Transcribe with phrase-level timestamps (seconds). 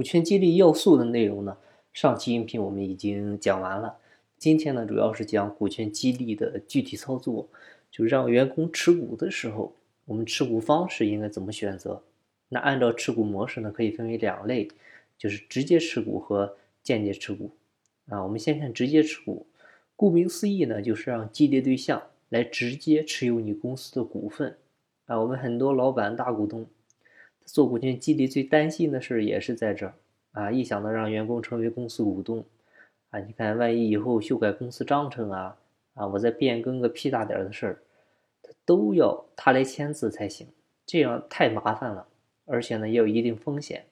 [0.00, 1.58] 股权激励要素的内容呢，
[1.92, 3.98] 上期音频我们已经讲完了。
[4.38, 7.46] 今天呢，主要是讲股权激励的具体操作，
[7.90, 9.74] 就让员工持股的时候，
[10.06, 12.02] 我们持股方式应该怎么选择？
[12.48, 14.68] 那按照持股模式呢，可以分为两类，
[15.18, 17.50] 就是直接持股和间接持股。
[18.08, 19.48] 啊，我们先看直接持股，
[19.96, 24.56] 顾名思义呢，就是让激励对象来直接持有你公司的股份。
[25.04, 26.66] 啊，我们很多老板大股东。
[27.44, 29.94] 做股权激励最担心的事也是在这儿
[30.32, 30.50] 啊！
[30.50, 32.44] 一想到让员工成为公司股东
[33.10, 35.58] 啊，你看万一以后修改公司章程啊
[35.94, 37.82] 啊，我再变更个屁大点的事儿，
[38.42, 40.46] 他都要他来签字才行，
[40.86, 42.06] 这样太麻烦了，
[42.46, 43.84] 而且呢也有一定风险，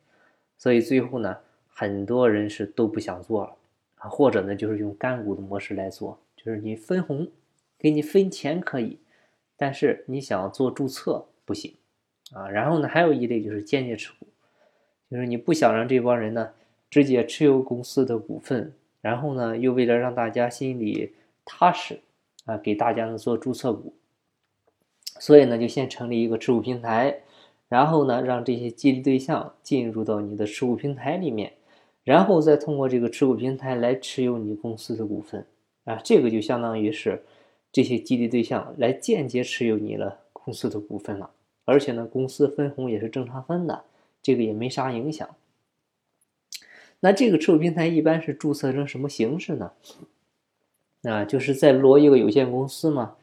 [0.56, 3.56] 所以最后呢很多人是都不想做了
[3.96, 7.28] 啊，或者呢就是用干股的模式来做，就是你分红
[7.76, 8.98] 给你分钱可以，
[9.56, 11.74] 但是你想做注册不行。
[12.32, 14.26] 啊，然后呢，还有一类就是间接持股，
[15.10, 16.50] 就是你不想让这帮人呢
[16.90, 22.00] 直接持有公司的股份，然后呢，又为了让大家心里踏实
[22.44, 23.94] 啊，给大家呢做注册股，
[25.18, 27.20] 所以呢，就先成立一个持股平台，
[27.68, 31.54] 然后呢，让这些激励对象进入到你的持股平台里面，
[32.04, 35.46] 然后再通过这个持股平台来持有你公司的股份
[35.84, 37.22] 啊，这个就相当于是
[37.72, 41.30] 这些激励对象来间接持有你了公司的股份了。
[41.68, 43.84] 而且呢，公司分红也是正常分的，
[44.22, 45.28] 这个也没啥影响。
[47.00, 49.72] 那这个持股平台一般是注册成什么形式呢？
[51.02, 53.16] 啊，就是在罗一个有限公司嘛。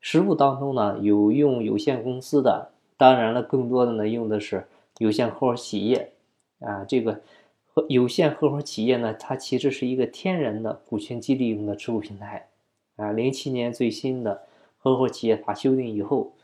[0.00, 4.68] 实务当中呢，有用有限公司的，当然了，更多的呢用的是
[4.98, 6.12] 有限合伙企业。
[6.60, 7.22] 啊，这个
[7.66, 12.46] 和有限合伙企业呢，它其实是一个天然的股权激励用的持股平台。
[12.94, 14.42] 啊，零七年最新的
[14.78, 16.34] 合伙企业法修订以后。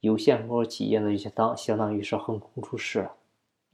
[0.00, 3.14] 有限合伙企业呢，就相当相当于是横空出世了，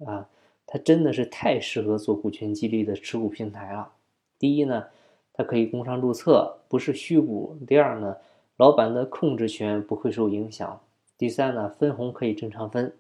[0.06, 0.28] 啊，
[0.66, 3.92] 它真的是太适合做股权激励的持股平台了。
[4.38, 4.86] 第一呢，
[5.32, 8.16] 它可以工商注册，不是虚股；第二呢，
[8.56, 10.80] 老板的控制权不会受影响；
[11.18, 12.94] 第三呢，分红可以正常分。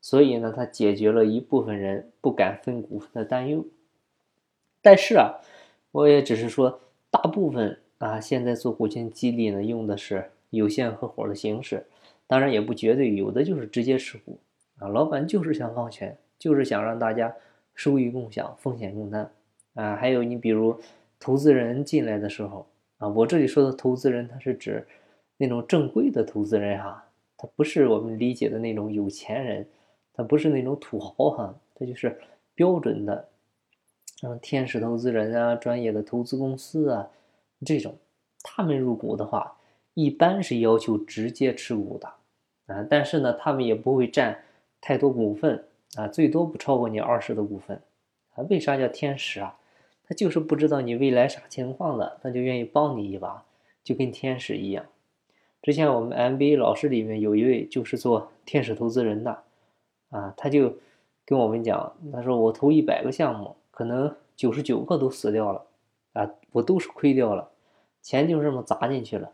[0.00, 3.66] 所以呢，它解决了一部分人不敢分股份的担忧。
[4.80, 5.40] 但是啊，
[5.90, 6.80] 我也只是说，
[7.10, 11.84] 大部分啊，现在做股权激励呢，用的是有限合伙的形式。
[12.28, 14.38] 当然也不绝对，有的就是直接持股
[14.78, 17.34] 啊，老板就是想放权，就是想让大家
[17.74, 19.28] 收益共享、风险共担
[19.74, 19.96] 啊。
[19.96, 20.78] 还有你比如
[21.18, 22.68] 投资人进来的时候
[22.98, 24.86] 啊，我这里说的投资人，他是指
[25.38, 29.66] 那种正规的投资人哈，他不是我们理解的那种有钱人，
[30.12, 32.20] 他不是那种土豪哈，他就是
[32.54, 33.28] 标准的，
[34.22, 37.08] 嗯，天使投资人啊，专业的投资公司啊，
[37.64, 37.96] 这种
[38.42, 39.56] 他们入股的话，
[39.94, 42.12] 一般是要求直接持股的。
[42.68, 44.44] 啊，但是呢，他们也不会占
[44.80, 45.64] 太多股份
[45.96, 47.82] 啊，最多不超过你二十的股份
[48.34, 48.44] 啊。
[48.48, 49.58] 为啥叫天使啊？
[50.06, 53.44] 他就是不知道你未来啥情况的，他就愿意帮你一把，
[53.82, 54.86] 就跟天使一样。
[55.60, 59.42] 之前我们 MBA 老师里面有一位就是做天使投资人的
[60.10, 60.76] 啊，他就
[61.24, 65.66] 跟我们讲，他说我投一百个项目，可能九十九个都死掉了
[66.12, 67.50] 啊，我都是亏掉了，
[68.02, 69.32] 钱就这么砸进去了，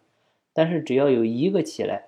[0.53, 2.07] 但是只要有一个起来。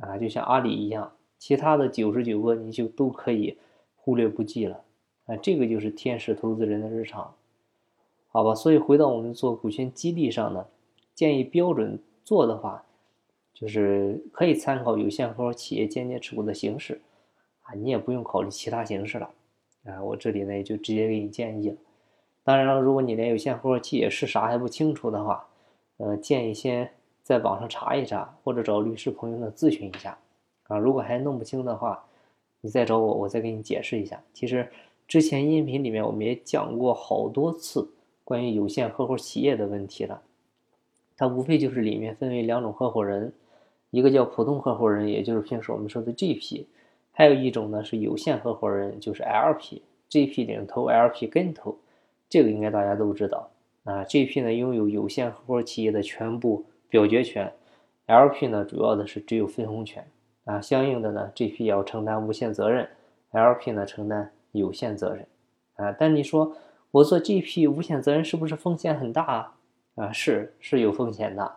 [0.00, 3.56] 啊，就像阿里一样，其他的九十九个你就都可以
[3.96, 4.82] 忽略不计了。
[5.26, 7.34] 啊，这个就是天使投资人的日常，
[8.28, 8.54] 好吧？
[8.54, 10.66] 所以回到我们做股权激励上呢，
[11.14, 12.84] 建议标准做的话，
[13.52, 17.00] 就是可以参考有限合伙企业间接持股的形式，
[17.62, 19.30] 啊，你也不用考虑其他形式了。
[19.84, 21.76] 啊，我这里呢也就直接给你建议了。
[22.44, 25.48] 当然了，如果你连有限合伙企业是啥还不清楚的话，
[25.96, 26.92] 呃，建议先。
[27.26, 30.16] 在网上查一查，或者找律师朋友呢咨询一下，
[30.68, 32.04] 啊，如果还弄不清的话，
[32.60, 34.22] 你再找我，我再给你解释一下。
[34.32, 34.70] 其实
[35.08, 37.90] 之前音频里面我们也讲过好多次
[38.22, 40.22] 关于有限合伙企业的问题了，
[41.16, 43.32] 它无非就是里面分为两种合伙人，
[43.90, 46.66] 一个叫普通合伙人，也就是平时我们说的 GP，
[47.10, 51.76] 还有一种呢是有限合伙人，就是 LP，GP 领头，LP 跟头，
[52.28, 53.50] 这个应该大家都知道
[53.82, 56.64] 啊，GP 呢拥有有限合伙企业的全部。
[56.88, 57.52] 表决权
[58.06, 60.06] ，LP 呢主要的是只有分红权
[60.44, 62.88] 啊，相应的呢，GP 要承担无限责任
[63.32, 65.26] ，LP 呢承担有限责任
[65.76, 65.92] 啊。
[65.98, 66.56] 但你说
[66.90, 69.54] 我做 GP 无限责任是不是风险很大啊？
[69.96, 71.56] 啊，是是有风险的，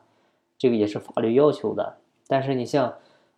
[0.57, 1.97] 这个也是法律要求的。
[2.27, 2.93] 但是你像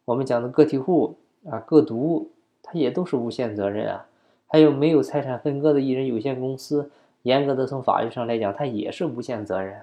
[0.06, 1.18] 我们讲的个体户
[1.50, 4.06] 啊、个独，它也都是无限责任啊。
[4.48, 6.92] 还有没有财产分割的一人有限公司，
[7.24, 9.82] 严格的从法律上来讲，它也是无限责任。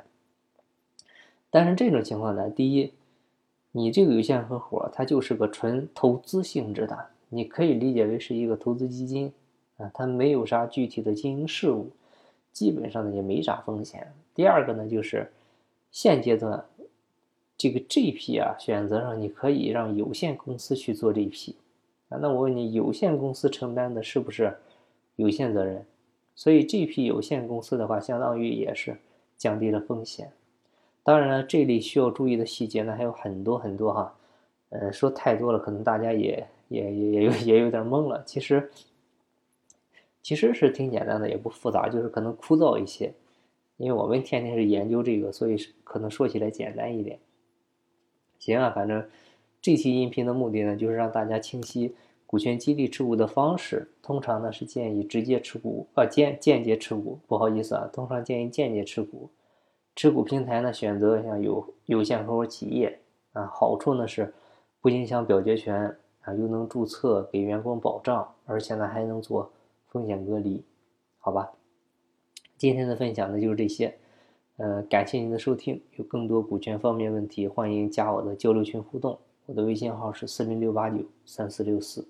[1.50, 2.92] 但是这种情况呢，第一，
[3.72, 9.32] 你这个有限合伙它就是个纯投资性质的，你可以理解为是一个投资基金
[9.76, 11.90] 啊，它没有啥具体的经营事务，
[12.52, 14.12] 基本上呢也没啥风险。
[14.34, 15.30] 第二个呢就是
[15.90, 16.64] 现阶段
[17.56, 21.54] 这个 GP 啊选择上，你可以让有限公司去做 GP
[22.08, 22.18] 啊。
[22.20, 24.54] 那我问你，有限公司承担的是不是
[25.16, 25.84] 有限责任？
[26.34, 28.96] 所以 GP 有限公司的话，相当于也是
[29.36, 30.30] 降低了风险。
[31.08, 34.14] 当然了，这里需要注意的细节呢还有很多很多哈。
[34.68, 38.22] 呃，说太多了，可能大家也也也也有 也有点懵了。
[38.26, 38.70] 其实。
[40.20, 43.14] 其实是挺简单的，也不复杂，就是可能枯燥一些，
[43.78, 47.18] 因为我们天天是研究这个，所以可能说起来简单一点。
[48.38, 49.08] 行啊，反正
[49.62, 51.94] 这期音频的目的呢，就是让大家清晰
[52.26, 53.88] 股权激励持股的方式。
[54.02, 59.30] 通常呢是建议直接持股，呃间间接持股，不好意思啊，通常建议间接持股。
[59.98, 63.00] 持股平台呢选择像有有限合伙企业
[63.32, 64.32] 啊，好处呢是
[64.80, 69.50] 不影响表决权啊，又能注册给员工保障，而且呢还能做。
[69.88, 70.62] 风险隔离，
[71.18, 71.50] 好吧，
[72.58, 73.96] 今天的分享呢就是这些，
[74.58, 75.82] 呃，感谢您的收听。
[75.96, 79.18] 有更多股权方面问题，欢迎加我的交流群互动。
[79.46, 82.06] 我的微信号是四零六八九三四六四。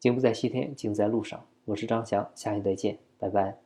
[0.00, 1.40] 景不在西天，景在路上。
[1.66, 3.63] 我是张翔，下期再见，拜拜。